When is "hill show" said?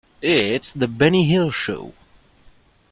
1.25-1.93